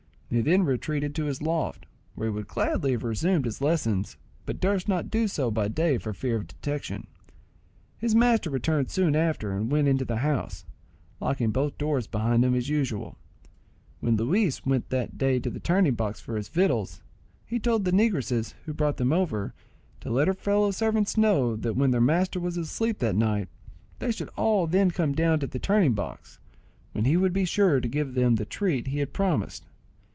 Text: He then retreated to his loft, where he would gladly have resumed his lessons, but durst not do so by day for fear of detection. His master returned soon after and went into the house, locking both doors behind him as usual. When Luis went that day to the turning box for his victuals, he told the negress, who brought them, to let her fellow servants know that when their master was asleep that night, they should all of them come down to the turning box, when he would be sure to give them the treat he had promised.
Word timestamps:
He 0.33 0.39
then 0.39 0.63
retreated 0.63 1.13
to 1.15 1.25
his 1.25 1.41
loft, 1.41 1.85
where 2.15 2.29
he 2.29 2.33
would 2.33 2.47
gladly 2.47 2.93
have 2.93 3.03
resumed 3.03 3.43
his 3.43 3.59
lessons, 3.59 4.15
but 4.45 4.61
durst 4.61 4.87
not 4.87 5.11
do 5.11 5.27
so 5.27 5.51
by 5.51 5.67
day 5.67 5.97
for 5.97 6.13
fear 6.13 6.37
of 6.37 6.47
detection. 6.47 7.07
His 7.97 8.15
master 8.15 8.49
returned 8.49 8.89
soon 8.89 9.13
after 9.13 9.51
and 9.51 9.69
went 9.69 9.89
into 9.89 10.05
the 10.05 10.19
house, 10.19 10.63
locking 11.19 11.51
both 11.51 11.77
doors 11.77 12.07
behind 12.07 12.45
him 12.45 12.55
as 12.55 12.69
usual. 12.69 13.17
When 13.99 14.15
Luis 14.15 14.65
went 14.65 14.87
that 14.89 15.17
day 15.17 15.37
to 15.41 15.49
the 15.49 15.59
turning 15.59 15.95
box 15.95 16.21
for 16.21 16.37
his 16.37 16.47
victuals, 16.47 17.01
he 17.45 17.59
told 17.59 17.83
the 17.83 17.91
negress, 17.91 18.53
who 18.65 18.73
brought 18.73 18.95
them, 18.95 19.09
to 19.09 19.53
let 20.09 20.29
her 20.29 20.33
fellow 20.33 20.71
servants 20.71 21.17
know 21.17 21.57
that 21.57 21.75
when 21.75 21.91
their 21.91 21.99
master 21.99 22.39
was 22.39 22.55
asleep 22.55 22.99
that 22.99 23.17
night, 23.17 23.49
they 23.99 24.13
should 24.13 24.29
all 24.37 24.63
of 24.63 24.71
them 24.71 24.91
come 24.91 25.11
down 25.11 25.41
to 25.41 25.47
the 25.47 25.59
turning 25.59 25.91
box, 25.93 26.39
when 26.93 27.03
he 27.03 27.17
would 27.17 27.33
be 27.33 27.43
sure 27.43 27.81
to 27.81 27.87
give 27.89 28.13
them 28.13 28.35
the 28.35 28.45
treat 28.45 28.87
he 28.87 28.99
had 28.99 29.11
promised. 29.11 29.65